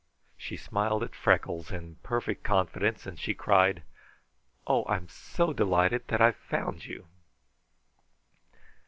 She 0.35 0.55
was 0.55 0.63
smiling 0.63 1.03
at 1.03 1.13
Freckles 1.13 1.69
in 1.69 1.97
perfect 2.01 2.43
confidence, 2.43 3.05
and 3.05 3.19
she 3.19 3.35
cried: 3.35 3.83
"Oh, 4.65 4.83
I'm 4.89 5.07
so 5.07 5.53
delighted 5.53 6.07
that 6.07 6.19
I've 6.21 6.37
found 6.37 6.85
you!" 6.85 7.05